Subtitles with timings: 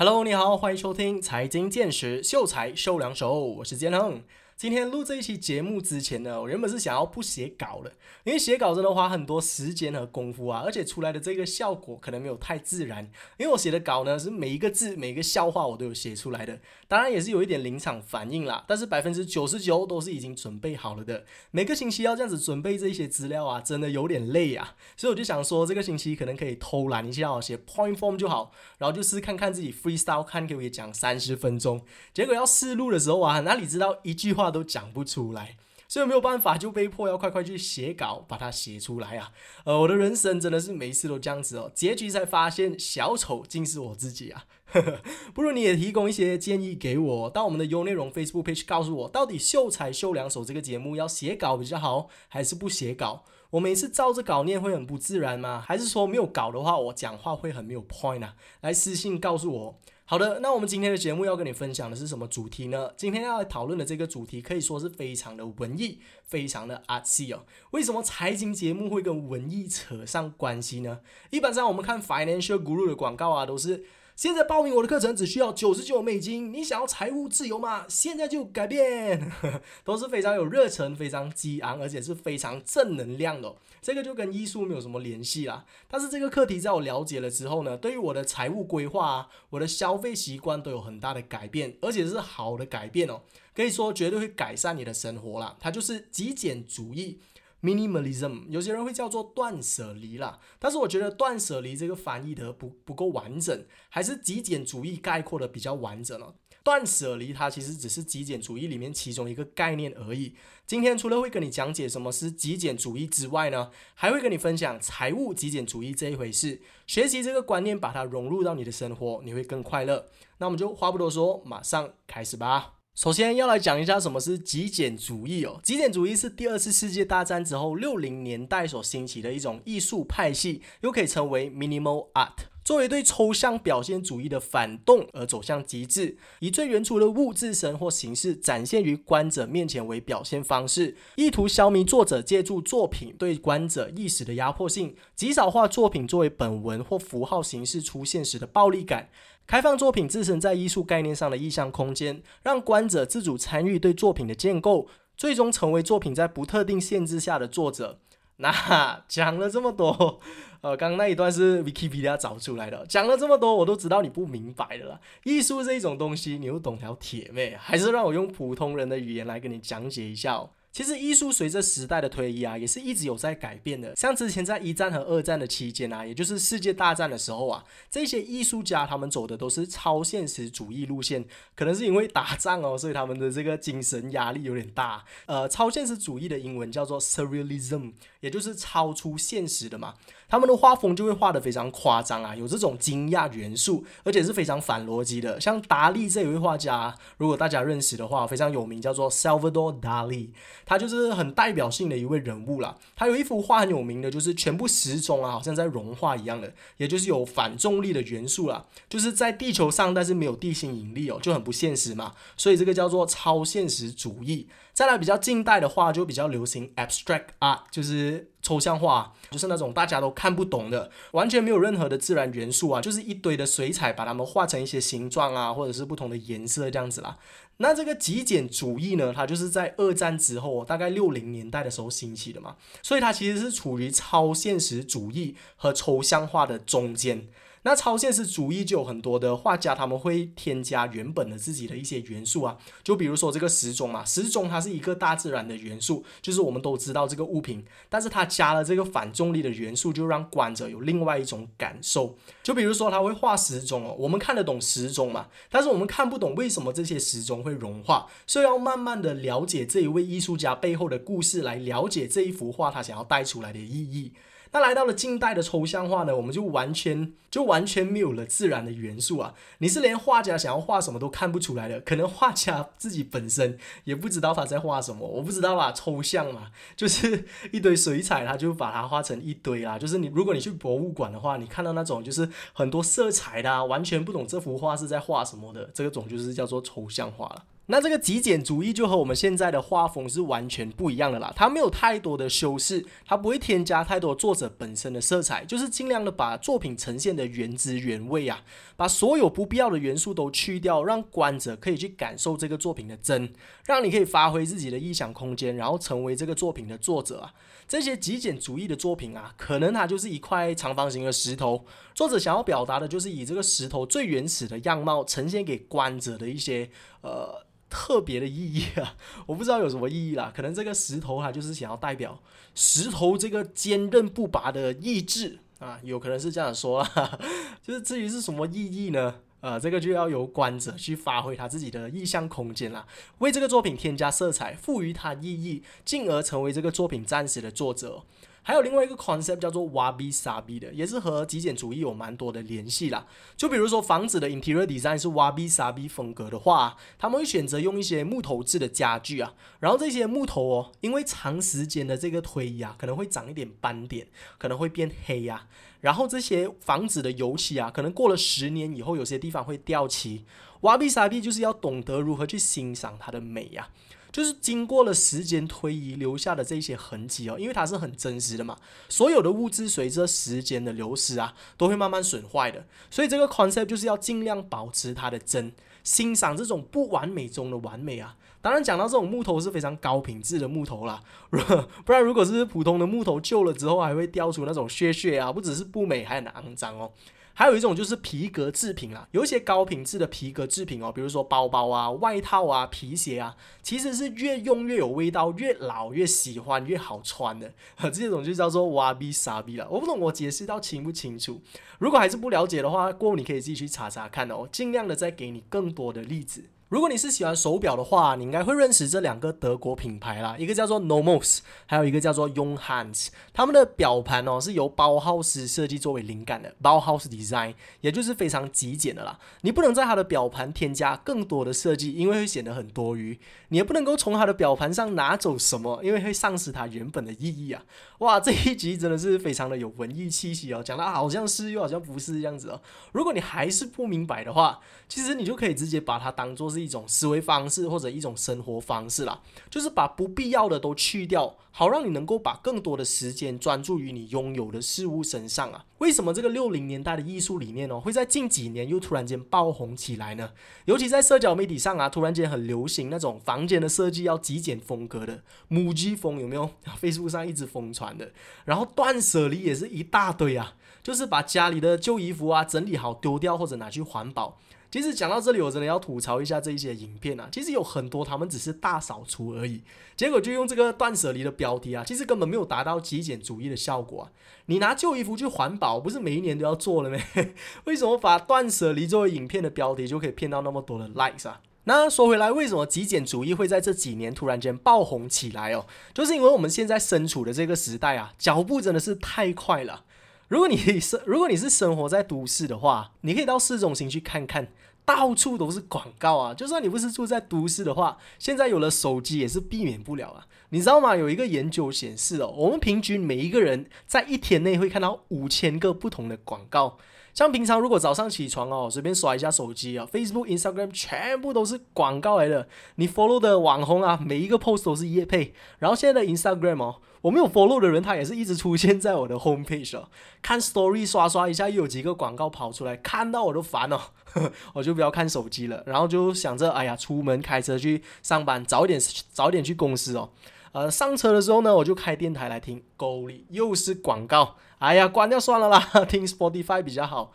[0.00, 4.22] Hello，你好，欢迎收听财经见识，秀才收两手，我是建亨。
[4.58, 7.92] 今天录这一期节目之前呢，我原本是想要不写稿的，
[8.24, 13.08] 因为写稿真的花很多时间和功夫啊，而且出来的这个效果可能没有太自然。
[13.36, 16.58] 因为我写的稿呢，是每一个字、每一个笑话我都有写出来的，
[16.88, 18.64] 当然也是有一点临场反应啦。
[18.66, 21.24] 但是百分之九十九都是已经准备好了的。
[21.52, 24.74] 每个星期要这样子准备这些资料啊，真的有点累啊。
[24.96, 31.80] 所以我就想说，这个星期可能可以偷懒一下，写 point form 就好，然后就试看看自己 freestyle，看可不可以讲三十分钟。
[32.12, 34.47] 结果要试录的时候啊，哪里知道一句话。
[34.50, 39.32] 都讲不出来，所以没有办法，就被迫要快快去写稿，把它写出来啊！
[39.64, 44.44] 呃，我的人生真的是每一次都这样子哦，结局才发现小丑竟是我自己啊！
[45.32, 53.24] 不如你也提供一些建议给我，到我们的优内容 Facebook page 告诉我，到底秀才秀两手这个节目要写稿比较好，还是不写稿？
[53.52, 55.64] 我每次照着稿念会很不自然吗？
[55.66, 58.36] 还是说没有稿的话，我讲话会很没有 point 啊？
[58.60, 59.80] 来私信告诉我。
[60.10, 62.90] 好的，那我们今天的节目要跟你分享的是什么主题呢？
[62.96, 67.44] 今天要讨论的这个主题可以说是非常的文艺，非常的 artsy 哦。
[67.72, 71.00] 为什么财经节目会跟文艺扯上关系呢？
[71.28, 73.84] 一般上我们看 Financial Guru 的广告啊，都是。
[74.18, 77.86] 现在报名我的课程只需要九十九美金，你想要财务自由吗？
[77.88, 79.30] 现在就改变，
[79.84, 83.54] 都是非常有热忱、非常激昂，而且是非常正能量的。
[83.80, 85.64] 这个就跟艺术没有什么联系啦。
[85.86, 93.20] 但是这个课题在我了解了之后呢，对于我的财务规划啊，我的消费习惯都有很大的改变，而且是好的改变哦。
[93.54, 95.56] 可以说绝对会改善你的生活啦。
[95.60, 97.20] 它就是极简主义。
[97.62, 106.34] Minimalism，有些人会叫做断舍离啦，但是我觉得断舍离这个翻译的不不够完整，还是极简主义概括的比较完整了。
[106.62, 110.34] 断舍离它其实只是极简主义里面其中一个概念而已。
[110.66, 116.60] 今天除了会跟你讲解什么是极简主义之外呢，还会跟你分享财务极简主义这一回事。
[116.86, 120.06] 学习这个观念，把它融入到你的生活，你会更快乐。
[120.38, 122.77] 那我们就话不多说，马上开始吧。
[122.98, 125.60] 首先要来讲一下什么是极简主义哦。
[125.62, 132.32] 极简主义是第二次世界大战之后六零年代所兴起的一种艺术派系，又可以称为 minimal art。
[132.64, 149.08] 作为对抽象表现主义的反动而走向极致，以最原初的物质神或形式展现于观者面前为表现方式，意图消弭作者借助作品对观者意识的压迫性，极少化作品作为本文或符号形式出现时的暴力感。
[149.48, 154.86] 开放作品自身在艺术概念上的意象空间，让观者自主参与对作品的建构，
[155.16, 157.98] 最终成为作品在不特定限制下的作者。
[158.40, 160.20] 那讲了这么多，
[160.60, 162.84] 呃，刚刚那一段是 Wikipedia 找出来的。
[162.86, 165.00] 讲了这么多，我都知道你不明白的了。
[165.24, 170.46] 艺术这一种东西，你又懂条铁妹，还是让我用普通人的语言来跟你讲解一下。
[170.78, 173.96] 其实艺术随着时代的推移啊，也是一直有在改变的。
[173.96, 181.24] 像之前在一战和二战的期间啊，也就是世界大战的时候啊，这些艺术家他们走的都是超现实主义路线，
[181.56, 185.04] 可能是因为打仗哦，所以他们的这个精神压力有点大。
[185.26, 189.94] 呃，超现实主义的英文叫做 surrealism，也就是超出现实的嘛。
[190.28, 195.40] 他们的画风就会画得非常夸张啊，有这种惊讶元素，而且是非常反逻辑的。
[195.40, 200.28] 像达利这一位画家，如果大家认识的话，非常有名，叫做 Salvador Dali，
[200.66, 202.76] 他就是很代表性的一位人物啦。
[202.94, 212.12] 他有一幅画很有名的，就是全部时钟啊，好像在融化一样的，也就是有反重力的元素啦，就是在地球上，但是没有地心引力哦，就很不现实嘛。
[212.36, 214.48] 所以这个叫做超现实主义。
[214.74, 227.18] 再来比较近代的话，就比较流行 abstract art，就是抽象化，就是那种大家都看不懂的，完全没有任何的自然元素啊，就是一堆的水彩把它们画成一些形状啊，或者是不同的颜色这样子啦。
[227.58, 237.26] 那这个极简主义呢，它就是在二战之后，大概六零年代的时候兴起的嘛，所以它其实是处于超现实主义和抽象化的中间。
[237.62, 252.16] 那超现实主义就有很多的画家，他们会添加原本的自己的一些元素啊，就比如说这个时钟嘛，时钟它是一个大自然的元素，就是我们都知道这个物品，但是它加了这个反重力的元素，就让观者有另外一种感受。
[252.42, 264.12] 就比如说他会画时钟哦，我们看得懂时钟嘛，但是我们看不懂为什么这些时钟会融化，所以要慢慢的了解这一位艺术家背后的故事，来了解这一幅画他想要带出来的意义。
[264.52, 269.34] 那来到了近代的抽象画呢，我们就完全就完全没有了自然的元素啊！
[269.58, 279.78] 你是连画家想要画什么都看不出来的，可能画家自己本身也不知道他在画什么，我不知道吧，抽象嘛，就是一堆水彩，他就把它画成一堆啦。
[279.78, 287.44] 就是你如果你去博物馆的话，你看到那种就是很多色彩的，完全不懂这幅画是在画什么的，这个种就是叫做抽象画了。
[287.70, 298.42] 那这个极简主义就和我们现在的画风是完全不一样的啦，它没有太多的修饰，它不会添加太多作者本身的色彩，就是尽量的把作品呈现的原汁原味啊，
[298.74, 303.30] 把所有不必要的元素都去掉，让观者可以去感受这个作品的真，
[303.66, 307.34] 让你可以发挥自己的臆想空间，然后成为这个作品的作者啊。
[307.68, 316.70] 这些极简主义的作品啊，可能它就是一块长方形的石头，作者想要表达的就是以这个石头最原始的样貌呈现给观者的一些
[317.02, 317.46] 呃。
[317.68, 320.32] 特别的意义啊， 我不知道有什么意义啦。
[320.34, 322.20] 可能这个石头它就是想要代表
[322.54, 327.18] 石头这个坚韧不拔的意志啊，有可能是这样说啊。
[327.62, 329.16] 就是至于是什么意义呢？
[329.40, 332.84] 呃，这个就要由观者去发挥他自己的意象空间啦，
[333.18, 338.02] 为这个作品添加色彩，赋予它意义，进而成为这个作品暂时的作者。
[338.48, 343.06] 还有另外一个 concept 叫做 wabi sabi 的，也是和极简主义有蛮多的联系啦。
[343.36, 354.06] 就比如说房子的 interior design 是 wabi sabi 风格的话，他们会选择用一些木头制的家具啊，然后这些木头哦，因为长时间的这个推移啊，可能会长一点斑点，
[354.38, 355.46] 可能会变黑呀。
[355.82, 360.24] 然后这些房子的油漆啊，可能过了十年以后，有些地方会掉漆。
[360.62, 363.68] wabi sabi 就是要懂得如何去欣赏它的美呀。
[364.10, 368.56] 就是经过了时间推移留下的这些痕迹哦，因为它是很真实的嘛。
[368.88, 372.66] 所有的物质随着时间的流失啊，都会慢慢损坏的。
[372.90, 375.52] 所以这个 concept 就是要尽量保持它的真，
[375.84, 378.16] 欣赏这种不完美中的完美啊。
[378.40, 381.02] 当然讲到这种木头是非常高品质的木头啦，
[381.84, 386.92] 不然如果是普通的木头旧了之后还会掉出那种屑屑啊，不只是不美，还很肮脏哦。
[387.38, 397.52] 还有一种就是皮革制品啊，有一些高品质的皮革制品哦，比如说包包啊、外套啊、皮鞋啊，其实是越用越有味道，越老越喜欢，越好穿的。
[397.94, 399.68] 这种就叫做哇比傻逼了。
[399.70, 401.40] 我不懂我解释到清不清楚？
[401.78, 406.46] 如果还是不了解的话，过后你可以自己去查查看哦，尽量的再给你更多的例子。
[406.68, 413.08] 如果你是喜欢手表的话，你应该会认识这两个德国品牌啦，一个叫做 Nomos，还有一个叫做 Junghans。
[413.32, 419.18] 他们的表盘哦是由包豪斯设计作为灵感的，包豪斯 design，也就是非常极简的啦。
[419.40, 423.18] 你不能在它的表盘添加更多的设计，因为会显得很多余。
[423.48, 427.18] 你也不能够从它的表盘上拿走什么，因为会丧失它原本的意
[427.48, 427.62] 义啊。
[428.00, 432.60] 哇，这一集真的是非常的有文艺气息哦，讲的好像是又好像不是这样子哦。
[432.92, 439.20] 如果你还是不明白的话，其实你就可以直接把它当做是一种思维方式或者一种生活方式啦，
[439.50, 445.64] 就是把不必要的都去掉，好让你能够把更多的时间专注于你拥有的事物身上啊。
[445.78, 450.30] 为什么这个六零年代的艺术理念呢，会在近几年又突然间爆红起来呢？
[450.64, 456.50] 尤其在社交媒体上啊，突然间很流行那种房间的设计要极简风格的母鸡风，有没有？
[456.80, 457.88] Facebook 上一直疯传。
[457.98, 458.12] 的，
[458.44, 464.38] 然后断舍离也是一大堆啊，就是把家里的旧衣服啊整理好丢掉或者拿去环保。
[464.70, 469.62] 其实讲到这里，我真的要吐槽一下这一些影片啊，其实有很多他们只是大扫除而已，
[469.96, 474.12] 结果就用这个断舍离的标题啊，其实根本没有达到极简主义的效果啊。
[474.46, 476.98] 你拿旧衣服去环保，不是每一年都要做了吗？
[477.64, 481.40] 为什么把断舍离作为影片的标题就可以骗到那么多的 likes 啊？
[481.64, 485.66] 那说回来，为什么极简主义会在这几年突然间爆红起来哦？
[485.92, 489.84] 就是因为我们现在身处的这个时代啊，脚步真的是太快了。
[490.28, 494.48] 如果你是， 如果你是生活在都市的话，你可以到市中心去看看，
[494.84, 496.34] 到处都是广告啊。
[496.34, 500.26] 就算你不是住在都市的话，现在有了手机也是避免不了啊。
[500.50, 500.94] 你知道吗？
[500.94, 506.78] 有一个研究显示哦，我们平均每一个人在一天内会看到五千个不同的广告。
[507.18, 512.46] 像平常如果早上起床哦，随便刷一下手机啊，Facebook、Instagram 全部都是广告来的。
[512.76, 515.34] 你 follow 的网红啊，每一个 post 都是叶配。
[515.58, 519.88] 然后现在的 Instagram 哦，我没有 follow 的人，他也是一直出现在我的 home page 哦。
[520.22, 523.80] 看 story 刷刷一下，又有几个广告跑出来，看到我都烦哦，
[524.54, 525.60] 我就不要看手机了。
[525.66, 528.80] 然后就想着，哎呀，出门开车去上班，早点
[529.12, 530.10] 早点去公司哦。
[530.52, 537.12] 呃，上车的时候呢，我就开电台来听，沟里又是广告，哎呀，关掉算了啦， 听 Spotify 比较好。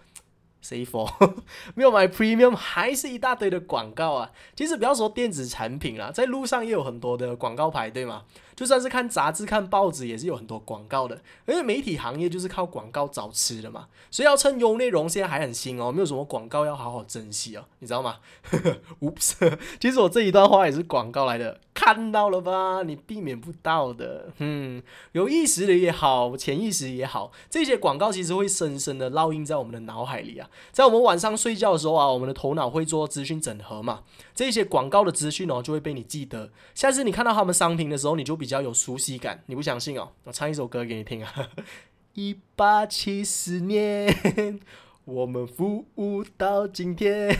[0.61, 1.11] C four
[1.75, 4.31] 没有买 Premium，还是一大堆的广告啊！
[4.55, 8.23] 其实不要说电子产品啦，在路上也有很多的广告牌，对吗？
[8.55, 11.21] 就算是看杂志、看报纸，也是有很多广告的。
[11.47, 18.19] 因为媒体行业就是靠广告找吃的嘛，所以要趁优内容现在还很新哦，没有什么广告要好好珍惜哦，你知道吗？
[19.01, 21.59] Oops，其实我这一段话也是广告来的。
[21.73, 22.83] 看到了吧？
[22.83, 24.31] 你避免不到的。
[24.37, 24.81] 嗯，
[25.13, 30.49] 有意识的也好，潜意识也好，这些广告其实会深深的烙印在我们的脑海里啊。
[30.71, 34.03] 在我们晚上睡觉的时候啊，我们的头脑会做资讯整合嘛，
[34.35, 36.51] 这些广告的资讯哦就会被你记得。
[36.75, 39.43] 下次你看到他们商品的时候，你就比较有熟悉感。
[39.47, 40.11] 你不相信哦？
[40.25, 41.33] 我唱一首歌给你听啊。
[42.13, 44.59] 一八七四年。
[45.05, 47.37] 我们服务到今天，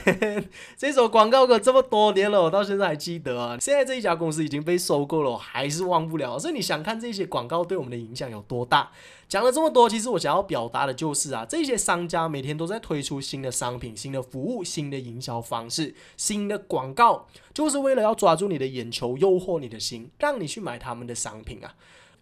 [0.75, 3.57] 这首广告歌这么多年了，我到现在还记得啊。
[3.61, 6.37] 现在这一家公司已经被收购了，我还是忘不了。
[6.37, 8.91] 所以你想看这些广告对我们的影响有多大？
[9.29, 21.73] 讲了这么多，其实我想要表达的就是啊，这些商家每天都在推出新的商品、新的服务、新的营销方式、新的广告，就是为了要抓住你的眼球，诱惑你的心，让你去买他们的商品啊。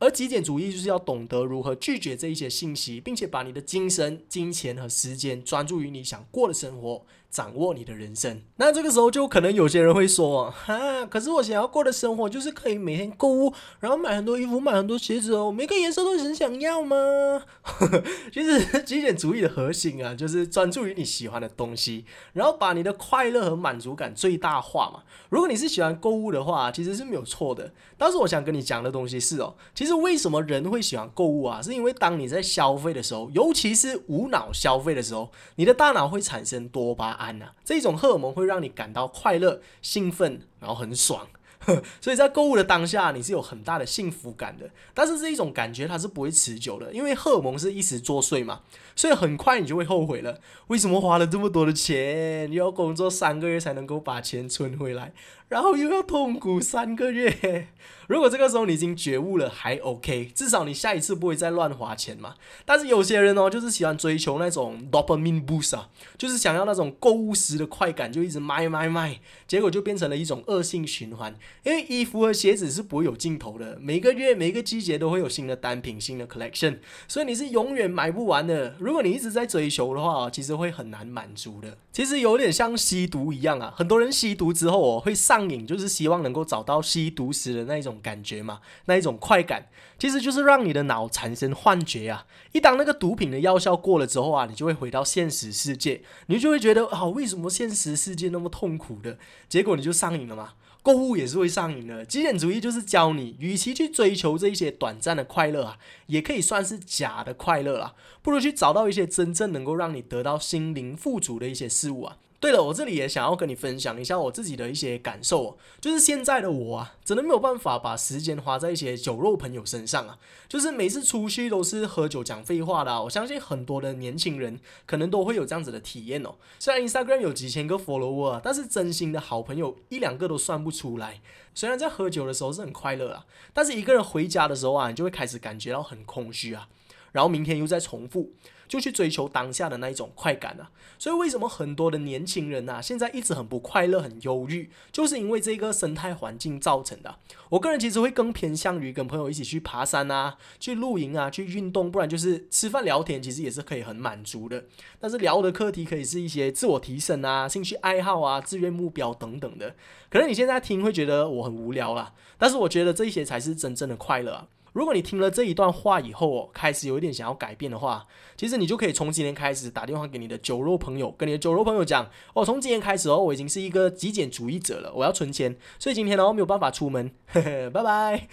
[0.01, 7.05] 而极简主义就是要懂得如何拒绝这一些信息，并且把你的精神、金钱和时间专注于你想过的生活。
[7.31, 17.41] 掌握你的人生，那这个时候就可能有些人会说，哈，可是我想要过的生活就是可以每天购物，然后买很多衣服，买很多鞋子哦，每个颜色都很想要吗？
[18.33, 25.03] 其实极简主义的核心啊，就是专注于你喜欢的东西，然后把你的快乐和满足感最大化嘛。
[25.29, 27.71] 如果你是喜欢购物的话，其实是没有错的。
[27.97, 31.61] 但是我想跟你讲的东西是哦，其实为什么人会喜欢购物啊？
[31.61, 37.19] 是因为当你在消费的时候，尤其是无脑消费的时候，你的大脑会产生多巴。
[37.21, 41.27] 安呐，这种荷尔蒙会让你感到快乐、兴奋，然后很爽。
[42.01, 44.67] 所以在购物的当下，你是有很大的幸福感的。
[44.95, 48.61] 但是这一种感觉它是不会持久的，因为荷尔蒙是一时作祟嘛，
[48.95, 50.39] 所以很快你就会后悔了。
[50.67, 55.13] 为什么花了这么多的钱，你要工作三个月才能够把钱存回来？
[55.51, 57.67] 然后又要痛苦三个月。
[58.07, 62.35] 如果这个时候你已经觉悟了，还 OK，至少你下一次不会再乱花钱嘛。
[62.65, 71.35] 但是有些人哦，就是喜欢追求那种 dopamine boost 啊，就是想要那种购物时的快感，就一直买买买，结果就变成了一种恶性循环。
[71.63, 76.79] 因为衣服和鞋子是不会有尽头的，每个月每个季节都会有新的单品、新的 collection，
[77.09, 78.75] 所以你是永远买不完的。
[78.79, 81.77] 如果你一直在追求的话，其实会很难满足的。
[81.91, 85.40] 其实有点像吸毒一样啊，很多人吸毒之后哦会上。
[85.41, 89.67] 上瘾就是希望能够找到吸毒时的那一种感觉嘛，那一种快感，
[89.97, 92.27] 其实就是让你的脑产生幻觉啊。
[92.51, 99.17] 一当那个毒品的药效过了之后啊，你就会回到现实世界，你就会觉得啊，为什么现实世界那么痛苦的？
[99.49, 100.53] 结果你就上瘾了嘛。
[100.83, 102.05] 购物也是会上瘾的。
[102.05, 112.17] 极简主义就是教你，与其去追求这一些短暂的快乐啊，也可以算是假的快乐啦，不如去找到一些真正能够让你得到心灵富足的一些事物啊。
[112.41, 120.17] 对了，我这里也想要跟你分享一下我自己的一些感受，就是现在的我啊，真的没有办法把时间花在一些酒肉朋友身上啊，
[120.49, 123.03] 就是每次出去都是喝酒讲废话的。
[123.03, 126.33] 我相信很多的年轻人可能都会有这样子的体验哦。
[126.57, 131.21] 虽然 Instagram 有几千个 follower，但是真心的好朋友一两个都算不出来。
[131.53, 136.67] 虽然在喝酒的时候是很快乐啊，但是一个人回家的时候啊，你就会开始感觉到很空虚啊，
[137.11, 138.31] 然后明天又在重复。
[138.71, 140.71] 就去追求当下的那一种快感啊。
[140.97, 147.17] 所以为什么很多的年轻人呐，现在一直很不快乐、很忧郁，就是因为这个生态环境造成的。
[147.49, 154.63] 我个人其实会更偏向于跟朋友一起去爬山啊，去露营啊，去运动，不然就是吃饭聊天，其实也是可以很满足的。
[155.01, 159.75] 但是聊的课题可以是一些自我提升啊、兴趣爱好啊、志愿目标等等的。
[160.09, 164.47] 可能你现在听会觉得我很无聊啦，但是我觉得这些才是真正的快乐。
[164.73, 178.27] 如果你听了这一段话以后哦，开始有一点想要改变的话，其实你就可以从今天开始打电话给你的酒肉朋友，跟你的酒肉朋友讲：哦，从今天开始哦，我已经是一个极简主义者了，我要存钱，所以今天呢我没有办法出门， 拜拜。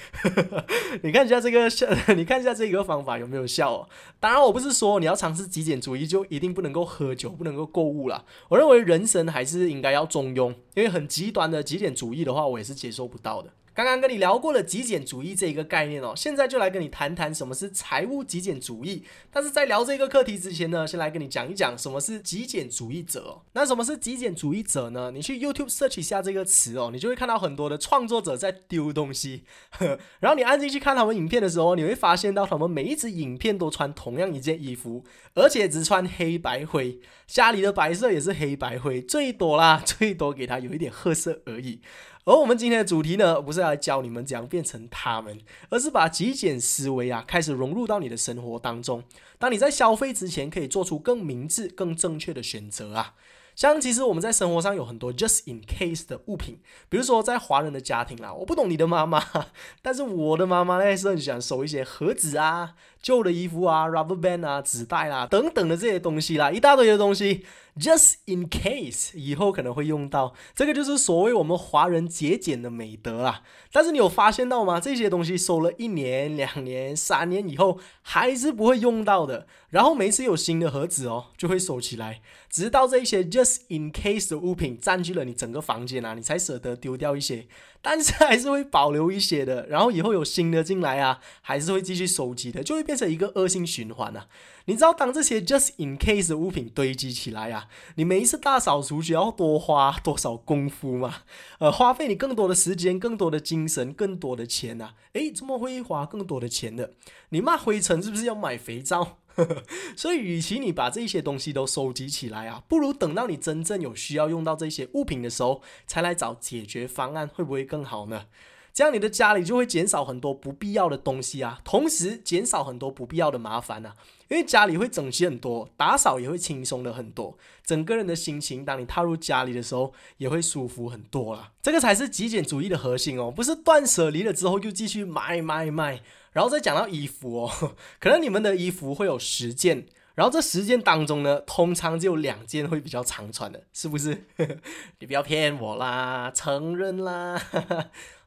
[1.02, 3.73] 你看一下这个效，你看一下这个方法有没有效？
[3.75, 3.88] 哦？
[4.21, 8.25] 当然，我不是说你要尝试极简主义就一定不能够喝酒，不能够购物了。
[8.49, 13.50] 我认为人生还是应该要中庸，因为很极端的极简主义的话，我也是接受不到的。
[13.79, 19.05] 刚刚跟你聊过了极简主义这一个概念哦，现在就来跟你谈谈什么是财务极简主义。
[19.31, 23.41] 但是在聊这个课题之前呢，先来跟你讲一讲什么是极简主义者。
[23.53, 25.13] 那什么是极简主义者呢？
[25.13, 29.45] 你去 YouTube search 一下这个词哦，你就会看到很多的创作者在丢东西。
[30.19, 35.05] 然后你按进去看他们影片的时候，你会发现到他们每一支影片都穿同样一件衣服，
[35.35, 41.81] 而且只穿黑白灰，家里的白色也是黑白灰，最多啦，最多给他有一点褐色而已。
[42.29, 49.03] 而我们今天的主题呢，不是来教你们怎样变成他们，而是把极简思维啊，开始融入到你的生活当中。
[49.39, 53.15] 当你在消费之前，可以做出更明智、更正确的选择啊。
[53.57, 59.25] 像其实我们在生活上有很多 just in case 的物品，比如说在华人的家庭啦，我不懂你的妈妈，
[59.81, 67.47] 但是我的妈妈呢是很喜欢收一些盒子啊、旧的衣服啊、rubber band 啊、纸袋啦等等的这些东西啦，一大堆的东西。
[67.79, 73.43] Just in case 以后可能会用到，这个就是所谓我们华人节俭的美德啊。
[73.73, 74.81] 但是你有发现到吗？
[74.81, 79.47] 这些东西收了一年、两年、三年以后，还是不会用到的。
[79.71, 87.47] 然后每次有新的盒子哦，就会收起来，直到这些 just in case 的物品占据了你整个房间啊，你才舍得丢掉一些。
[87.81, 89.67] 但是还是会保留一些的。
[89.69, 94.27] 然后以后有新的进来啊，还是会继续收集的，就会变成一个恶性循环啊。
[94.67, 101.23] 你知道，当这些 just in case 的物品堆积起来啊，你每一次大扫除需要多花多少功夫吗？
[101.59, 104.91] 呃，花费你更多的时间、更多的精神、更多的钱呐。
[105.15, 106.93] 诶，怎么会花更多的钱的？
[107.31, 109.19] 你骂灰尘是不是要买肥皂？
[109.97, 118.26] 所以，与其你把这些东西都收集起来啊，不如等到你真正有需要用到这些物品的时候，才来找解决方案，会不会更好呢？
[118.75, 123.92] 这样你的家里就会减少很多不必要的东西啊，同时减少很多不必要的麻烦啊，
[124.28, 131.50] 因为家里会整齐很多，打扫也会轻松的很多，整个人的心情，当你踏入家里的时候，也会舒服很多啦。
[131.61, 136.00] 这个才是极简主义的核心哦，不是断舍离了之后又继续买买买，
[136.33, 144.25] 然后再讲到衣服哦， 可能你们的衣服会有十件，然后这十件当中呢，通常就有两件会比较常穿的，是不是？
[145.01, 147.41] 你不要骗我啦，承认啦。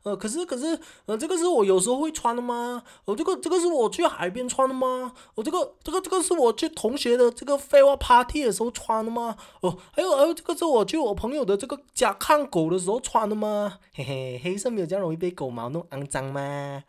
[0.03, 2.81] 呃，可是可是，呃，这个是我有时候会穿的吗？
[3.05, 5.13] 哦，这个这个是我去海边穿的吗？
[5.35, 9.37] 哦，这个这个这个是我去同学的这个废话 party 的时候穿的吗？
[9.61, 13.77] 哦，还有还有，这个是我去我朋友的这个家看狗的时候穿的吗？
[13.93, 16.83] 嘿嘿，黑色没有这样容易被狗毛弄肮脏吗？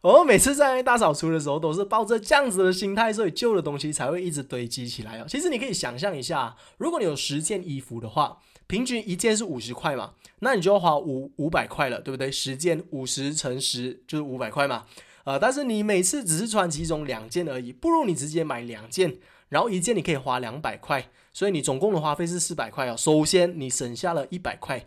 [0.00, 5.26] 我 每次在大扫除的时候，都是抱着这样子的心态，所以旧的东西才会一直堆积起来哦。
[5.28, 8.38] 其实你可以想象一下，如果你有十件衣服的话。
[8.68, 10.12] 平均一件是五十块嘛，
[10.44, 12.30] 那你就要花五五百块了，对不对？
[12.30, 14.84] 十件五十乘十就是五百块嘛。
[15.22, 19.18] 呃，但是你每次只是穿其中两件而已，不如你直接买两件，
[19.50, 22.96] 然后一件你可以花两百块，所以你总共的花费是四百块哦。
[22.96, 24.84] 首先你省下了一百块，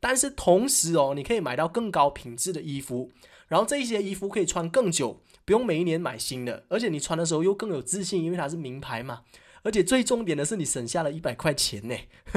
[0.00, 3.10] 但是同时哦，你可以买到更高品质的衣服，
[3.48, 9.20] 然后这些衣服可以穿更久，不用每一年买新的，而且你穿的时候又更有自信，因为它是名牌嘛。
[9.64, 11.96] 而且最重点的是，你省下了一百块钱呢。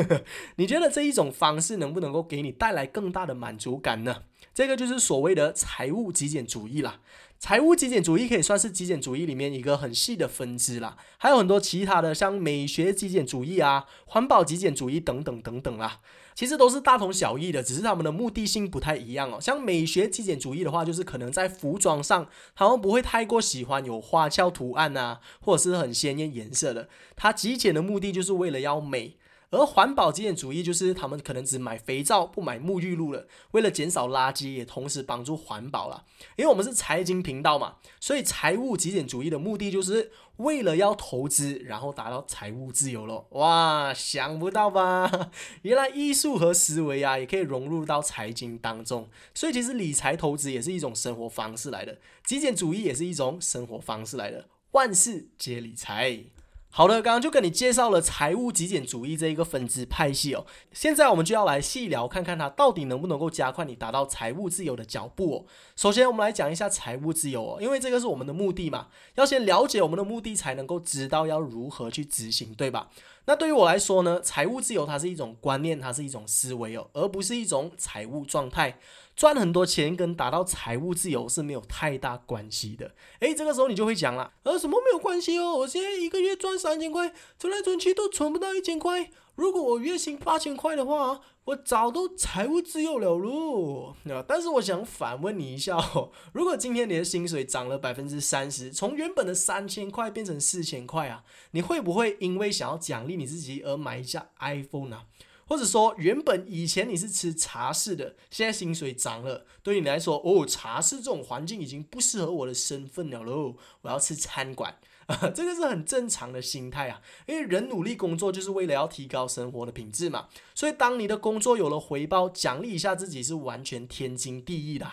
[0.55, 4.23] 你觉得这一种方式能不能够给你带来更大的满足感呢？
[4.53, 7.01] 这个就是所谓的财务极简主义啦。
[7.37, 15.99] 财务极简主义可以算是极简主义里面一个很细的分支啦，还有很多其他的，像美学极简主义啊、环保极简主义等等等等啦。
[16.37, 19.41] 其实都是大同小异的，只是他们的目的性不太一样哦。
[19.41, 26.89] 像美学极简主义的话，就是可能在服装上，他们不会太过喜欢有花俏图案啊，或者是很鲜艳颜色的。
[27.15, 29.15] 它极简的目的就是为了要美。
[29.49, 36.03] 而环保极简主义就是他们可能只买肥皂不买沐浴露了，为了减少垃圾，也同时帮助环保了。
[36.35, 43.25] 因为我们是财经频道嘛，所以财务极简主义的目的就是为了要投资，然后达到财务自由了。
[43.31, 45.31] 哇，想不到吧？
[45.63, 49.09] 原来艺术和思维啊，也可以融入到财经当中。
[49.33, 54.49] 所以其实理财投资也是一种生活方式来的，极简主义也是一种生活方式来的。
[54.71, 56.25] 万事皆理财。
[56.69, 60.45] 好的，刚刚就跟你介绍了财务极简主义这一个分支派系哦。
[60.71, 65.45] 现在我们就要来细聊，看看它到底能不能够加快你达到财务自由的脚步哦。
[65.75, 72.89] 首先，我们来讲一下财务自由哦，因为这个是我们的目的嘛，要先了解我们的目的，才能够知道要如何去执行，对吧？
[73.25, 78.77] 那对于我来说呢，财务自由它是一种观念，它是一种思维哦，而不是一种财务状态。
[79.17, 82.93] 赚很多钱跟达到财务自由是没有太大关系的。
[83.19, 85.57] 诶，这个时候你就会讲了，呃，什么没有关系哦？
[85.57, 89.09] 我现在一个月赚三千块，存来存去都存不到一千块。
[89.33, 93.95] 如果我月薪八千块的话，我早都财务自由了喽。
[94.11, 105.01] 啊但是我想反问你一下哦，如果今天你的薪水涨了百分之三十，从原本的三千块变成四千块啊，你会不会因为想要奖励你自己而买一下 iPhone 呢？
[105.47, 124.85] 或者说，原本以前你是吃茶室的，现在薪水涨了，对你来说，哦，茶室这种环境已经不适合我的身份了喽，我要吃餐馆啊， 这个是很正常的心态啊，因为人努力工作就是为了要提高生活的品质嘛，所以当你的工作有了回报，奖励一下自己是完全天经地义的。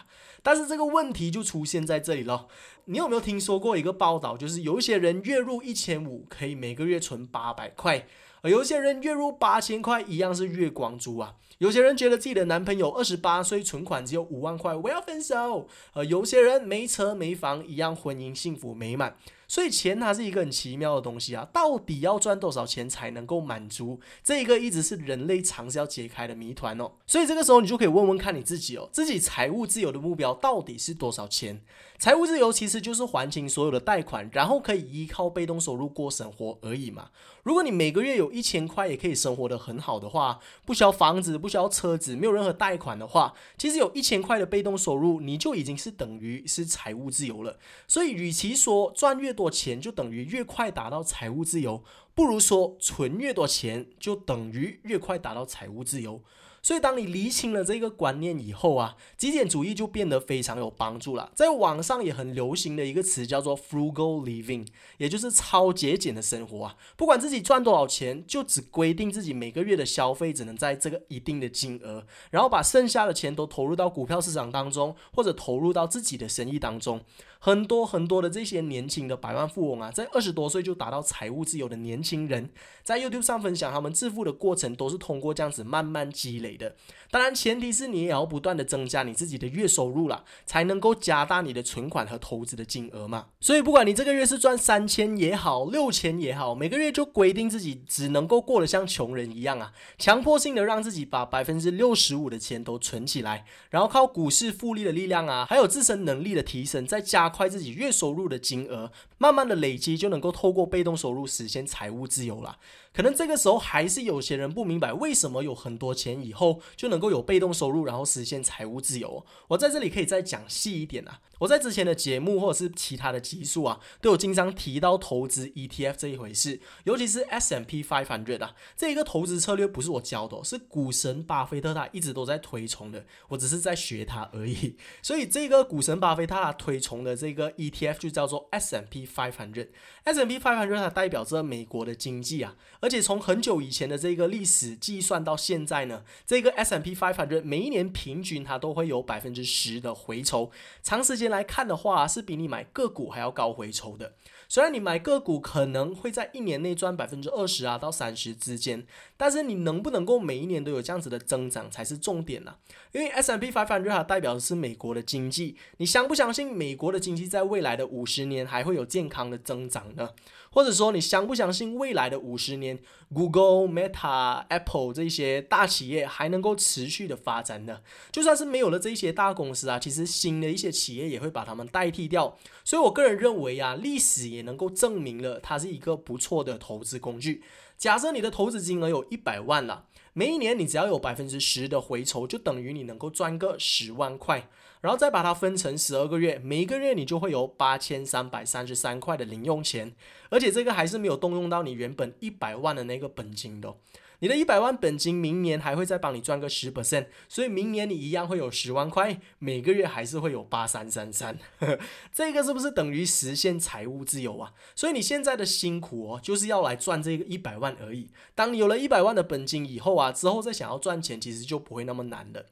[0.45, 2.47] 但是这个问题就出现在这里了，
[2.85, 8.07] 你有没有听说过一个报道，就是有一些人月入一千五，可以每个月存八百块。
[8.45, 11.35] 而有些人月入八千块，一样是月光族啊。
[11.57, 15.67] 有些人觉得自己的男朋友二十八岁，存款只有五万块，我要分手。
[15.95, 19.17] 而，有些人没车没房，一样婚姻幸福美满。
[19.47, 24.01] 所以钱它是一个很奇妙的东西啊，到底要赚多少钱才能够满足？
[24.23, 26.93] 这一个一直是人类尝试要解开的谜团哦。
[27.07, 31.63] 所以这个时候你就可以问问看你自己哦，自己财务自由的目标到底是多少钱？
[31.99, 37.11] 财务自由其实就是还清所有的贷款，然后可以依靠被动收入过生活而已嘛。
[37.45, 47.59] 如果你每个月有一千块也可以生活的很好的话，不需要房子，不需要车子，没有任何贷款的话，其实有一千块的被动收入，你就已经是等于是财务自由了。
[47.87, 56.23] 所以，与其说赚越多多钱就等于越快达到财务自由，不如说存越多钱就等于越快达到财务自由。
[56.65, 61.31] 所以，当你厘清了这个观念以后啊，极简主义就变得非常有帮助了。
[61.35, 66.77] 在网上也很流行的一个词叫做 “frugal living”，也就是超节俭的生活啊。
[66.97, 77.03] 不管自己赚多少钱，就只规定自己每个月的消费只能在这个一定的金额，然后把剩下的钱都投入到股票市场当中，或者投入到自己的生意当中。
[77.39, 82.49] 很多很多的这些年轻的百万富翁啊，在二十多岁就达到财务自由的年轻人，
[82.83, 86.75] 在 YouTube 上分享他们致富的过程，都是通过这样子慢慢积累的。
[87.11, 93.27] 当然，前提是你也要不断的增加你自己的月收入啦，才能够加大你的存款和投资的金额嘛。
[93.41, 107.35] 所以，不管你这个月是赚三千也好，六千也好，每个月就规定自己只能够过得像穷人一样啊，强迫性的让自己把百分之六十五的钱都存起来，然后靠股市复利的力量啊，还有自身能力的提升，再加。
[107.35, 112.59] 快自己月收入的金额，慢慢的累积，就能够透过被动收入实现财务自由了。
[112.93, 119.27] 可能这个时候还是有些人不明白，为什么有很多钱以后就能够有被动收入，然后实现财务自由。
[119.49, 121.21] 我在这里可以再讲细一点啊。
[121.41, 134.77] 我在之前的节目或者是其他的集数啊，都有经常提到投资 ETF 这一回事，尤其是 S&P Five Hundred，这一个投资策略不是我教的，是股神巴菲特他一直都在推崇的，我只是在学他而已。
[135.03, 139.69] 所以这个股神巴菲特他推崇的这个 ETF 就叫做 S&P Five hundred
[140.05, 142.57] S&P five hundred 它代表着美国的经济啊。
[142.81, 150.51] 而且从很久以前的这个历史计算到现在呢，这个 S M P five hundred 每一年平均它都会有百分之十的回抽。
[150.83, 154.15] 长时间来看的话，是比你买个股还要高回抽的。
[154.55, 158.87] 虽然你买个股可能会在一年内赚百分之二十啊到三十之间，
[159.17, 162.55] 但是你能不能够每一年都有这样子的增长才是重点呢？
[162.93, 170.11] 因为 S M P 500它代表的是美国的经济，你相不相信美国的经济在未来的五十年还会有健康的增长呢？
[170.55, 172.79] 或者说，你相不相信未来的五十年
[173.13, 177.81] ，Google、Meta、Apple 这些大企业还能够持续的发展呢？
[178.13, 182.39] 就算是没有了这些大公司啊，其实新的一些企业也会把它们代替掉。
[182.65, 187.43] 所以我个人认为啊，历史也能够证明了它是一个不错的投资工具。
[187.77, 194.49] 假设你的投资金额有一百万了，每一年你只要有百分之十的回酬，就等于你能够赚个十万块。
[194.85, 199.95] 然后再把它分成十二个月，每一个月你就会有八千三百三十三块的零用钱，
[200.29, 203.75] 而且这个还是没有动用到你原本一百万的那个本金的。
[204.19, 211.39] 你的一百万本金明年还会再帮你赚个十 percent，所以明年你一样会有十万块，每个月还是会有八三三三。
[212.13, 214.53] 这个是不是等于实现财务自由啊？
[214.75, 218.11] 所以你现在的辛苦哦，就是要来赚这个一百万而已。
[218.35, 222.45] 当你有了一百万的本金以后啊，之后再想要赚钱，其实就不会那么难了。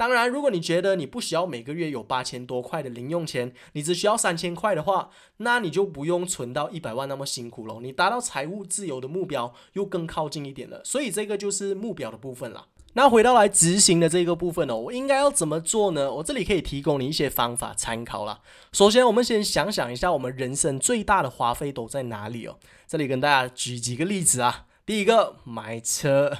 [0.00, 7.80] 当然，如果你觉得你不需要每个月有八千多块的零用钱，你只需要三千块的话，那你就不用存到一百万那么辛苦了。
[7.82, 10.80] 你达到财务自由的目标又更靠近一点了。
[10.86, 12.68] 所以这个就是目标的部分了。
[12.94, 16.10] 那回到来执行的这个部分呢，我应该要怎么做呢？
[16.10, 18.40] 我这里可以提供你一些方法参考了。
[18.72, 22.56] 首先，我们先想想一下，我们人生最大的花费都在哪里哦？
[22.88, 24.64] 这里跟大家举几个例子啊。
[24.86, 26.38] 第一个买车，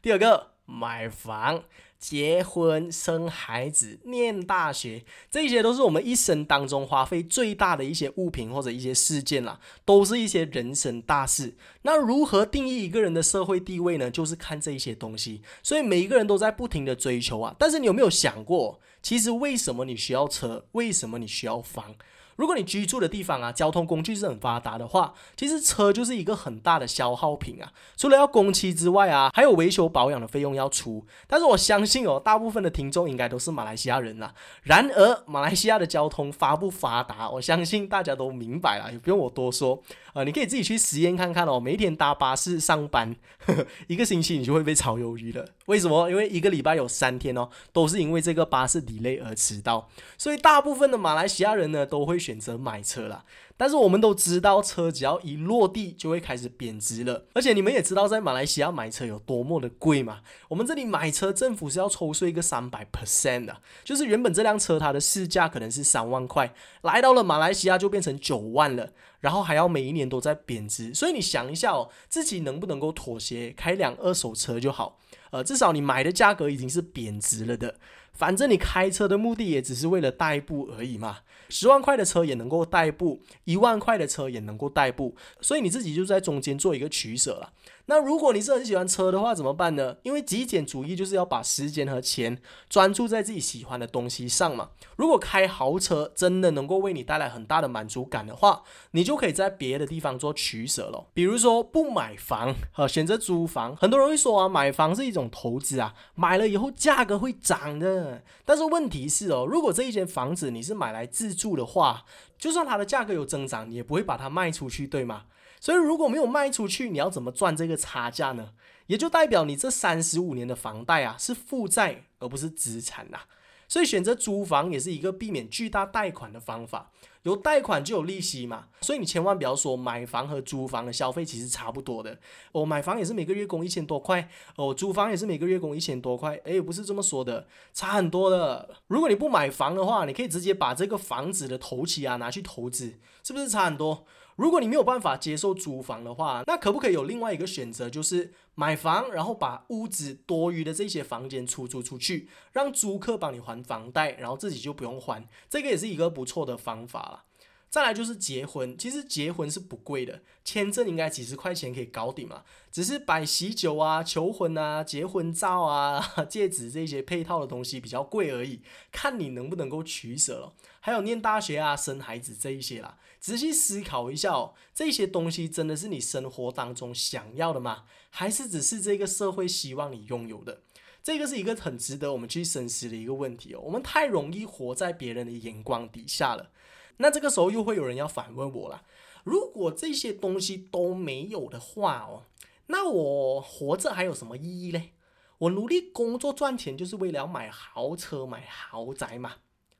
[0.00, 1.64] 第二个买房。
[2.02, 11.54] 结婚、生孩子、念大学，这些都是我们一生当中花费最大的一些物品或者一些事件啦，都是一些人生大事。
[11.82, 14.10] 那如何定义一个人的社会地位呢？
[14.10, 15.42] 就是看这一些东西。
[15.62, 17.54] 所以每一个人都在不停的追求啊。
[17.56, 20.66] 但是你有没有想过，其实为什么你需要车？
[20.72, 21.94] 为什么你需要房？
[22.42, 27.72] 如果你居住的地方啊，交通工具是很发达的话，其实车就是一个很大的消耗品啊。
[27.96, 31.06] 除了要工期之外啊，还有维修保养的费用要出。
[31.28, 34.32] 但是我相信哦，大部分的听众应该都是马来西亚人呐。
[34.64, 39.80] 然而，马来西亚的交通发不发达，我相信大家都明白了，也不用我多说。
[40.12, 41.60] 啊，你可以自己去实验看看哦。
[41.60, 43.14] 每天搭巴士上班，
[43.86, 45.46] 一个星期你就会被炒鱿鱼了。
[45.66, 46.10] 为什么？
[46.10, 49.88] 因为一个礼拜有三天哦，都是因为这个巴士 delay 而迟到。
[50.18, 53.24] 所以大部分的马来西亚人呢，都会选择买车啦。
[53.56, 57.26] 但是我们都知道，车只要一落地就会开始贬值了。
[57.32, 60.20] 而且你们也知道，在马来西亚买车有多么的贵嘛？
[60.48, 68.90] 我们这里买车，政府是要抽税一个三百 percent 的，就是原本这辆车它的市价可能是三万块，来到了马来西亚就变成九万了。
[69.20, 74.98] 然后还要每一年都在贬值，所以你想一下哦，自己能不能够妥协，开辆二手车就好，
[75.32, 77.74] 呃，至少你买的价格已经是贬值了的。
[78.12, 87.52] 反正你开车的目的也只是为了代步而已嘛，十万块的车也能够代步，一万块的车也能够代步，所以你自己就在中间做一个取舍了。
[87.86, 89.96] 那如果你是很喜欢车的话，怎么办呢？
[90.02, 94.70] 因为极简主义就是要把时间和钱专注在自己喜欢的东西上嘛。
[94.96, 101.06] 如果开豪车真的能够为你带来很大的满足感的话，你就可以在别的地方做取舍了。
[101.12, 103.74] 比如说不买房，呃，选择租房。
[103.76, 108.22] 很多人会说啊，买房是一种投资啊，买了以后价格会涨的。
[108.44, 112.04] 但是问题是哦，如果这一间房子你是买来自住的话，
[112.38, 115.24] 就算它的价格有增长，你也不会把它卖出去，对吗？
[115.62, 118.54] 所以如果没有卖出去，你要怎么赚这个差价呢？
[118.88, 123.20] 也就代表你这三十五年的房贷啊是负债而不是资产呐。
[123.68, 126.90] 所以选择租房也是一个避免巨大贷款的方法。
[127.22, 132.18] 有贷款就有利息嘛，所以你千万不要说买房和租房的消费其实差不多的。
[132.50, 136.34] 我买房也是每个月供一千多块，哦，租房也是每个月供一千多块。
[136.42, 138.68] 诶，不是这么说的，差很多的。
[138.88, 144.04] 如果你不买房的话，你可以直接把这个房子的头期啊拿去投资，是不是差很多？
[144.36, 157.24] 如果你没有办法接受租房的话，那可不可以有另外一个选择，就是买房，然后把屋子多余的这些房间出租出去，让租客帮你还房贷，然后自己就不用还，这个也是一个不错的方法了。
[157.68, 170.52] 再来就是结婚，其实结婚是不贵的，签证应该几十块钱可以搞定嘛，只是摆喜酒啊、求婚啊、结婚照啊、 戒指这些配套的东西比较贵而已，看你能不能够取舍了。
[170.84, 177.84] 还有念大学啊、生孩子这一些啦，仔细思考一下哦，这些东西真的是你生活当中想要的吗？
[178.10, 180.62] 还是只是这个社会希望你拥有的？
[181.00, 183.60] 这个是一个很值得我们去深思的一个问题哦。
[183.62, 186.50] 我们太容易活在别人的眼光底下了。
[186.96, 188.82] 那这个时候又会有人要反问我了：
[189.22, 192.24] 如果这些东西都没有的话哦，
[192.66, 194.94] 那我活着还有什么意义嘞？
[195.38, 199.34] 我努力工作赚钱就是为了要买豪车、买豪宅嘛，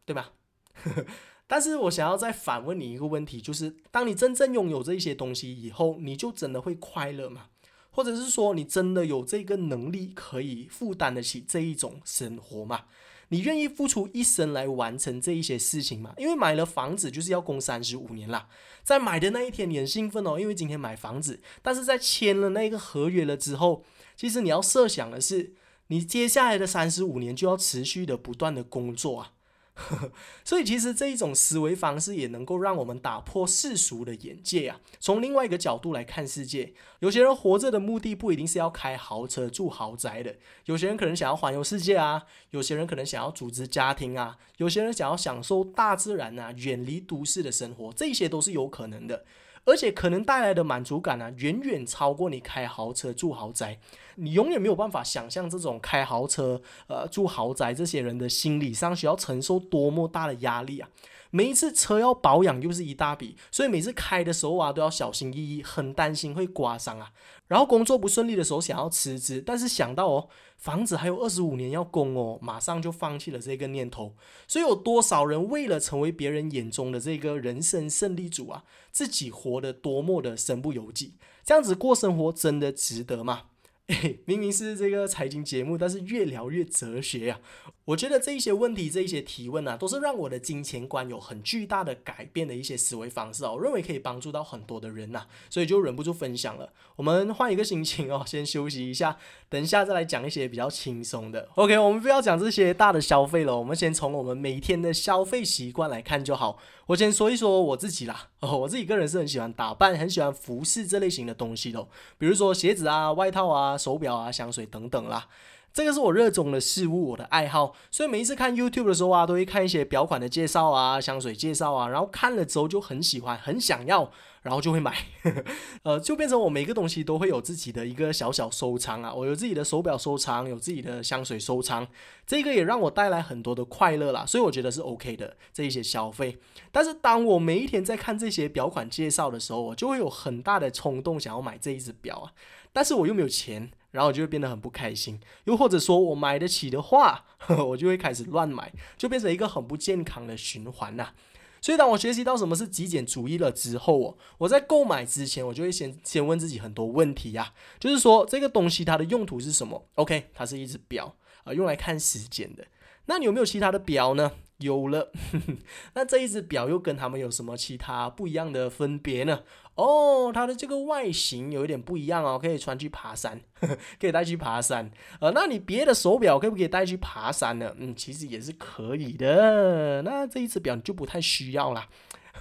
[0.05, 0.33] 对吧？
[1.47, 7.47] 但是我想要再反问你一个问题，就是当你真正拥有这一些东西以后，你就真的会快乐吗？
[7.91, 12.85] 或者是说，你真的有这个能力可以负担得起这一种生活吗？
[13.29, 16.15] 你愿意付出一生来完成这一些事情吗？
[16.17, 18.49] 因为买了房子就是要供三十五年啦，
[18.83, 21.41] 在买的那一天你很兴奋哦，因为今天买房子。
[21.61, 23.85] 但是在签了那个合约了之后，
[24.17, 25.53] 其实你要设想的是，
[25.89, 29.33] 你接下来的三十五年就要持续的不断的工作啊。
[30.45, 36.75] 所以，其实这一种思维方式也能够让我们打破世俗的眼界啊，从另外一个角度来看世界。
[37.01, 49.25] 有些人活着的目的不一定是要开豪车、住豪宅的，有些人可能想要环游世界啊，有些人可能想要组织家庭啊，有些人想要享受大自然啊，远离都市的生活，这些都是有可能的。
[49.65, 53.79] 而且可能带来的满足感呢，远远超过你开豪车住豪宅。
[54.17, 60.89] 你永远没有办法想象这种开豪车、呃住豪宅这些人的心理上需要承受多么大的压力啊！
[61.31, 67.11] 每一次车要保养又是一大笔，所以每次开的时候啊都要小心翼翼，很担心会刮伤啊。
[67.49, 74.15] 然后工作不顺利的时候想要辞职，但是想到哦房子还有二十五年要供哦，马上就放弃了这个念头。
[74.47, 81.15] 所以有多少人为了成为别人眼中的这个人生胜利组啊，自己活得多么的身不由己？
[81.45, 83.45] 这样子过生活真的值得吗？
[84.27, 87.41] 明明是这个财经节目，但是越聊越哲学呀。
[87.85, 93.55] 我觉得这一些问题、这一些提问啊，都是让我的金钱观有很巨大的改变的一些思维方式哦。
[93.57, 96.73] 我认为可以帮助到很多的人呐，所以就忍不住分享了。
[96.95, 99.19] 我们换一个心情哦，先休息一下，
[99.53, 101.47] 等一下再来讲一些比较轻松的。
[101.57, 106.57] OK，我们不要讲这些大的消费了，我们先从我们每天的消费习惯来看就好。
[106.87, 111.87] 我先说一说我自己啦，哦， 我自己个人是很喜欢打扮、很喜欢服饰这类型的东西的，
[112.17, 115.29] 比如说鞋子啊、外套啊、手表啊、香水等等啦。
[115.73, 124.11] 这个是我热衷的事物，我的爱好，所以每一次看 YouTube 的时候啊，都会看一些表款的介绍啊、香水介绍啊，然后看了之后就很喜欢、很想要，
[124.43, 124.95] 然后就会买，
[125.85, 129.15] 呃，就变成我每个东西都会有自己的一个小小收藏啊。
[129.15, 131.89] 我有自己的手表收藏，有自己的香水收藏，
[132.27, 136.39] 这个也让我带来很多的快乐啦，所以我觉得是 OK 的这一些消费。
[136.71, 142.33] 但是当我每一天在看这些表款介绍的时候，我就会有很大的冲动想要买这一只表啊，
[142.75, 143.71] 但是我又没有钱。
[143.93, 147.25] 然后我就会变得很不开心，又或者说我买得起的话，
[147.69, 151.13] 我就会开始乱买，就变成一个很不健康的循环呐。
[151.61, 162.67] 所以当我学习到什么是极简主义了之后哦，我在购买之前，我就会先先问自己很多问题呀，就是说这个东西它的用途是什么？OK，它是一只表啊，用来看时间的。
[163.07, 164.33] 那你有没有其他的表呢？
[164.63, 165.13] 有了。
[165.95, 169.41] 那这一只表又跟他们有什么其他不一样的分别呢？
[169.75, 173.41] 哦，它的这个外形有一点不一样哦，可以穿去爬山，
[173.99, 174.91] 可以带去爬山。
[175.21, 177.75] 呃，那你别的手表可不可以带去爬山呢？
[177.79, 180.03] 嗯，其实也是可以的。
[180.03, 181.89] 那这一只表你就不太需要啦。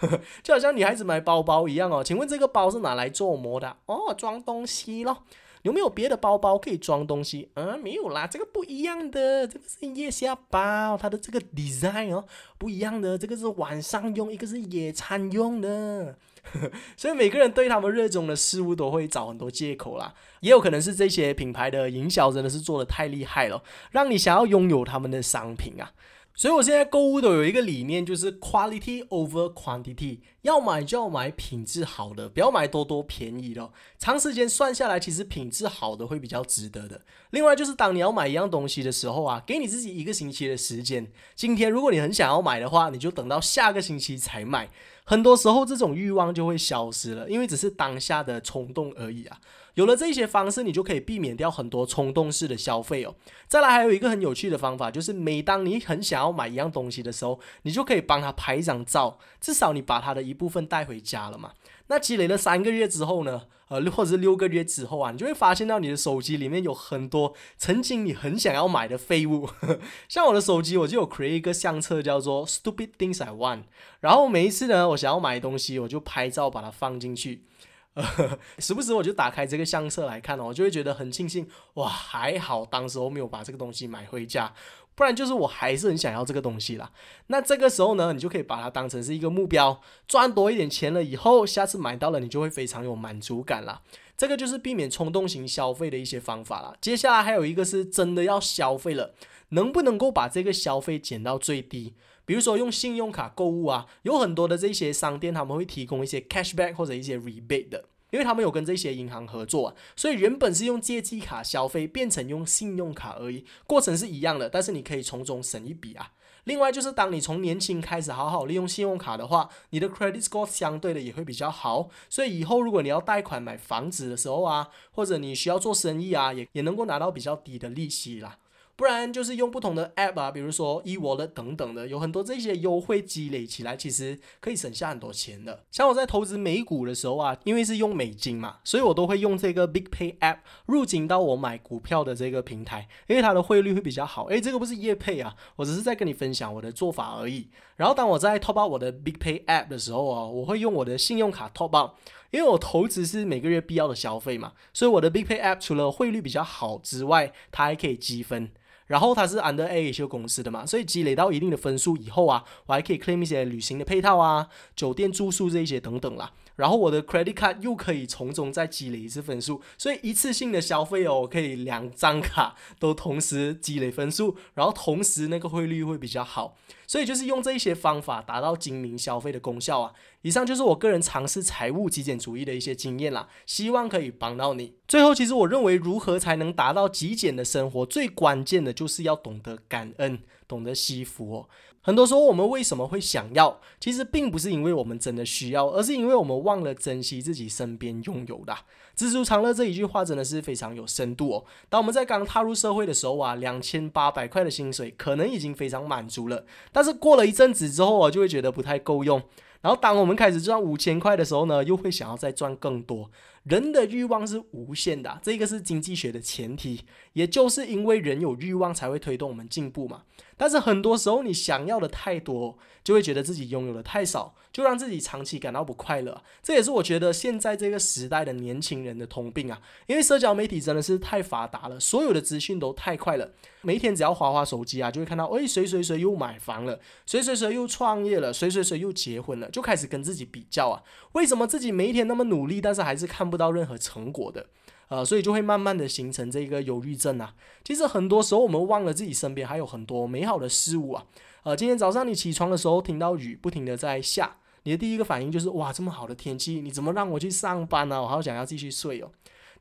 [0.43, 2.03] 就好像女孩子买包包一样哦。
[2.03, 3.77] 请问这个包是拿来做模的？
[3.85, 5.23] 哦，装东西咯。
[5.63, 7.49] 有没有别的包包可以装东西？
[7.53, 12.25] 嗯，没有啦，这个不一样的，这个是腋下包，它的这个 design 哦
[12.57, 16.17] 不一样的，这个是晚上用，一个是野餐用的。
[16.97, 25.91] 所以每个人对他们热衷的事物都会找很多借口啦，也有可能是这些品牌的营销真的是做的太厉害了，让你想要拥有他们的商品啊。
[26.33, 33.69] 所以我现在购物都有一个理念，就是 quality over quantity，要买就要买品质好的，不要买多多便宜的。
[33.99, 37.01] 长时间算下来，其实品质好的会比较值得的。
[37.31, 41.11] 另外就是当你要买一样东西的时候啊，给你自己一个星期的时间。
[41.35, 44.69] 今天如果你很想要买的话，你就等到下个星期才买。
[45.11, 49.37] 很多时候这种欲望就会消失了，因为只是当下的冲动而已啊。
[49.73, 53.13] 有了这些方式，你就可以避免掉很多冲动式的消费哦。
[53.45, 61.51] 再来，还有一个很有趣的方法，就是每当你很想要买一样东西的时候，你就可以帮他拍一张照，至少你把他的一部分带回家了嘛。
[61.87, 69.49] 那积累了三个月之后呢，呃，或者是六个月之后啊，你就会发现到你的手机里面有很多曾经你很想要买的废物。
[70.09, 73.63] 像我的手机，我就有 create 一个相册，叫做 Stupid Things I Want。
[74.01, 77.45] 然后每一次呢，我想要买东西，我就拍照把它放进去。
[77.93, 78.03] 呃，
[78.59, 84.53] 时不时我就打开这个相册来看哦，我就会觉得很庆幸，哇，还好当时我没有把这个东西买回家，
[85.01, 86.91] 不然就是我还是很想要这个东西啦。
[87.25, 93.81] 那这个时候呢，你就可以把它当成是一个目标，赚多一点钱了以后，下次买到了你就会非常有满足感啦。
[94.15, 96.75] 这个就是避免冲动型消费的一些方法了。
[96.79, 99.15] 接下来还有一个是真的要消费了，
[99.49, 101.95] 能不能够把这个消费减到最低？
[102.23, 116.11] 比如说用信用卡购物啊，有很多的这些商店他们会提供一些 cashback 或者一些 rebate 的，因为他们有跟这些银行合作，啊所以原本是用借记卡消费变成用信用卡而已，过程是一样的，但是你可以从中省一笔啊。
[116.45, 128.39] 另外就是当你从年轻开始好好利用信用卡的话，你的 credit score 相对的也会比较好，所以以后如果你要贷款买房子的时候啊，或者你需要做生意啊，也也能够拿到比较低的利息啦。
[128.81, 135.63] 不然就是用不同的 app 啊，比如说 eWallet 等等的，有很多这些优惠积累起来，其实可以省下很多钱的。
[135.69, 144.25] 像我在投资美股的时候啊，因为是用美金嘛，所以我都会用这个 Big Pay app 入金到我买股票的这个平台，因为它的汇率会比较好。
[144.29, 147.49] 诶，这个不是业配啊，我只是在跟你分享我的做法而已。
[147.75, 151.91] 然后当我在 top up 我的 Big Pay app 的时候啊，我会用我的信用卡 top up，
[152.31, 158.49] 因为我投资是每个月必要的消费嘛，所以我的 Big Pay app 除了汇率比较好之外，它还可以积分。
[158.91, 166.29] 然后它是 Under A 一些公司的嘛，所以积累到一定的分数以后啊，我还可以 claim 一些旅行的配套啊、酒店住宿这一些等等啦。
[166.61, 176.55] 然后我的 credit card 又可以从中再积累一次分数，所以一次性的消费哦，我可以两张卡都同时积累分数，然后同时那个汇率会比较好。
[176.85, 179.93] 所以就是用这一些方法达到精明消费的功效啊！
[180.23, 184.75] 以上就是我个人尝试财务极简主义的一些经验啦，希望可以帮到你。
[184.89, 190.19] 最后，其实我认为如何才能达到极简的生活，最关键的就是要懂得感恩，
[190.49, 191.49] 懂得惜福哦。
[191.83, 193.59] 很多时候，我们为什么会想要？
[193.79, 198.55] 其实并不是因为我们真的需要，而是因为我们忘了珍惜自己身边拥有的。
[198.95, 201.45] 知足常乐这一句话真的是非常有深度哦。
[201.69, 209.19] 当我们在刚踏入社会的时候啊，两千八百块的薪水可能已经非常满足了，但是过了一阵子之后啊，就会觉得不太够用。
[209.61, 213.09] 然后当我们开始赚五千块的时候呢，又会想要再赚更多。
[213.43, 216.81] 人的欲望是无限的，这个是经济学的前提，
[217.13, 220.03] 也就是因为人有欲望才会推动我们进步嘛。
[220.37, 226.23] 但是很多时候你想要的太多，就会觉得自己拥有的太少，就让自己长期感到不快乐。
[226.41, 233.31] 这也是我觉得现在这个时代的年轻人的通病啊，因为社交媒体真的是太发达了，所有的资讯都太快了。
[233.61, 240.81] 每天只要划划手机啊，就会看到，哎，谁谁谁又买房了，谁谁谁又创业了，谁谁谁又结婚了，就开始跟自己比较啊。
[241.11, 244.45] 为什么自己每一天那么努力，但是还是看不到任何成果的？
[244.89, 247.33] 呃，所以就会慢慢的形成这个忧郁症啊。
[247.63, 251.05] 其实很多时候我们忘了自己身边还有很多美好的事物啊。
[251.43, 258.01] 呃，今天早上你起床的时候听到雨不停的在下，你的第一个反应就是哇，这么好的天气，你怎么让我去上班呢？
[258.01, 259.09] 我好想要继续睡哦。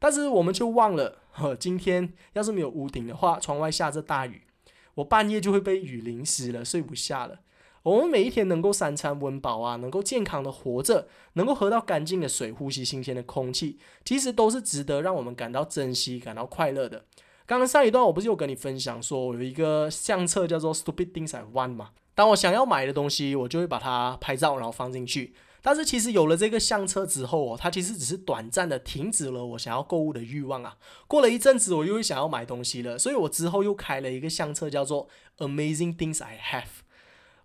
[0.00, 4.42] 但是我们就忘了，呵，今天要是没有屋顶的话，窗外下着大雨，
[4.94, 7.38] 我半夜就会被雨淋湿了，睡不下了。
[7.82, 17.04] 我们每一天能够三餐温饱啊，能够健康的活着，能够喝到干净的水，呼吸新鲜的空气，其实都是值得让我们感到珍惜、感到快乐的。
[17.46, 21.90] 刚刚上一段我不是有跟你分享说，我有一个相册叫做 Stupid Things I Want 吗？
[22.14, 25.34] 当我想要买的东西，我就会把它拍照，然后放进去。
[25.62, 30.76] 但是其实有了这个相册之后哦，它其实只是短暂的停止了我想要购物的欲望啊。
[31.06, 36.82] 过了一阵子，我又会想要买东西了，所以我之后又开了一个相册，叫做 Amazing Things I Have，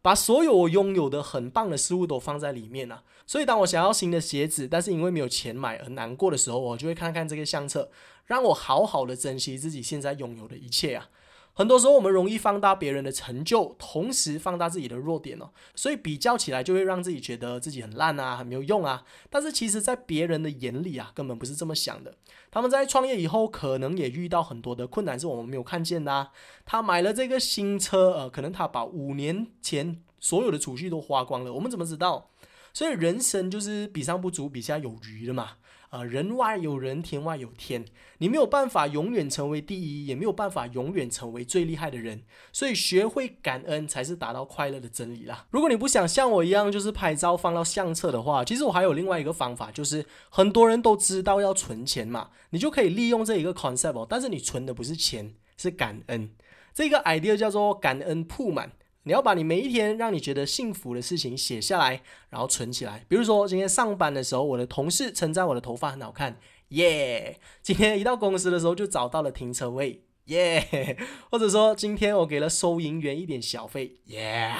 [0.05, 3.01] 把所有我拥有的很棒的事物都放在里面啊。
[3.25, 7.89] 所以当我想要新的鞋子，但是因为没有钱买而难过的时候，我就会看看这个相册，
[8.27, 11.09] 让我好好的珍惜自己现在拥有的一切啊。
[11.57, 19.05] 很多时候我们容易放大别人的成就，同时放大自己的弱点哦，所以比较起来就会让自己觉得自己很烂啊，很没有用啊。
[19.29, 22.13] 但是其实，在别人的眼里啊，根本不是这么想的。
[22.51, 26.29] 他们在创业以后，可能也遇到很多的困难，是我们没有看见的。
[26.65, 32.31] 他买了这个新车，呃，可能他把五年前所有的储蓄都花光了，我们怎么知道？
[32.73, 35.51] 所以人生就是比上不足，比下有余的嘛。
[35.95, 37.85] 啊，人外有人，天外有天，
[38.17, 45.45] 你没有办法永远成为第一，也没有办法永远成为最厉害的人，所以学会感恩才是达到快乐的真理啦。
[45.51, 56.29] 如果你不想像我一样，就是拍照放到相册的话，其实我还有另外一个方法，就是很多人都知道要存钱嘛，你就可以利用这一个 concept，但是你存的不是钱，是感恩。
[56.73, 58.73] 这个 idea 叫做感恩铺满。
[59.05, 63.05] 你要把你每一天让你觉得幸福的事情写下来，然后存起来。
[63.07, 66.39] 比如说，今天上班的时候，我的同事称赞我的头发很好看，
[66.69, 67.39] 耶！
[67.61, 70.01] 今天一到公司的时候就找到了停车位。
[70.25, 70.97] 耶，
[71.29, 74.51] 或者说今天我给了收银员一点小费，耶，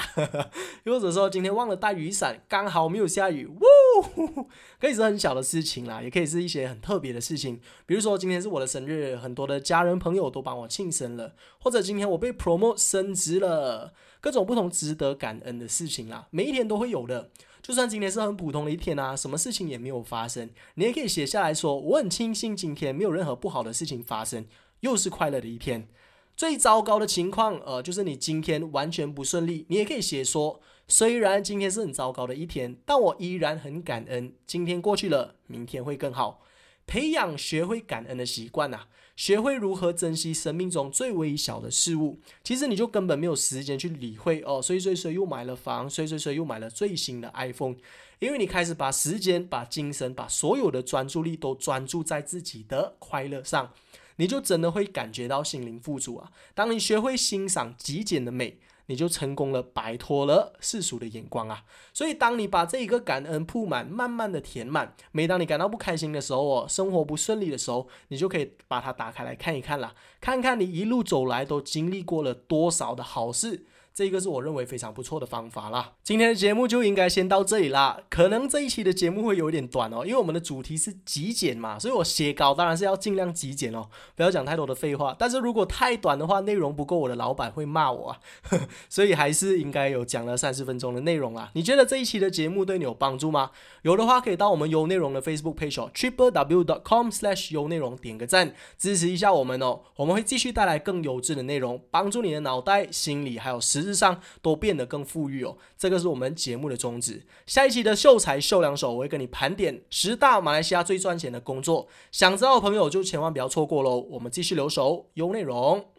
[0.84, 3.58] 又 或者说今天忘了带雨伞，刚好没有下雨，呜，
[4.80, 17.30] 可以是很小的事情啦，也可以是一些很特别的事情，比如说今天是我的生日，很多的家人朋友都帮我庆生了，或者今天我被 promote 升职了，各种不同值得感恩的事情啦，每一天都会有的，
[17.61, 24.45] 就算今天是很普通的一天啊，什么事情也没有发生，你也可以写下来说，我很庆幸今天没有任何不好的事情发生。
[24.82, 25.88] 又是快乐的一天。
[26.36, 29.66] 最糟糕的情况，呃，就是你今天完全不顺利。
[29.70, 34.34] 你也可以写说，虽然今天是很糟糕的一天，但我依然很感恩。
[34.45, 36.43] 今天过去了，明天会更好。
[36.86, 38.82] 培养学会感恩的习惯呐，
[39.16, 42.20] 学会如何珍惜生命中最微小的事物。
[42.43, 47.76] 其实你就根本没有时间去理会哦，谁谁谁又买了房，谁谁谁又买了最新的 iPhone，
[48.20, 53.72] 因为你开始把时间、把精神、把所有的专注力都专注在自己的快乐上。
[54.18, 56.32] 你就真的会感觉到心灵富足啊！
[56.53, 58.57] 当你学会欣赏极简的美，
[58.88, 61.64] 你就成功了，摆脱了世俗的眼光啊！
[61.94, 73.66] 所以，当你把这一个感恩铺满，慢慢的填满，每当你感到不开心的时候哦，生活不顺利的时候，你就可以把它打开来看一看啦，看看你一路走来都经历过了多少的好事。
[73.96, 75.93] 这个是我认为非常不错的方法啦。
[76.04, 77.98] 今天的节目就应该先到这里啦。
[78.10, 85.16] 可能这一期的节目会有点短哦，因为我们的主题是极简嘛，所以我写稿当然是要尽量极简哦，不要讲太多的废话。
[85.18, 88.20] 但是如果太短的话，内容不够，我的老板会骂我啊。
[88.89, 91.50] 所以还是应该有讲了三十分钟的内容啦。
[91.54, 93.52] 你觉得这一期的节目对你有帮助吗？
[93.84, 99.84] 有的话可以到我们优内容的 Facebook page 哦 triple w dot com slash 优内容点个赞，支持一下我们哦。
[99.96, 103.85] 我们会继续带来更优质的内容，帮助你的脑袋、心理还有实。
[103.86, 107.26] 日上都变得更富裕哦，这个是我们节目的宗旨。
[107.46, 114.00] 下一期的秀才秀两手，我会跟你盘点十大马来西亚最赚钱的工作，想知道的朋友就千万不要错过喽。
[114.10, 115.95] 我们继续留守有内容。